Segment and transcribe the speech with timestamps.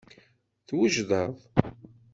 [0.67, 1.35] Twejdeḍ?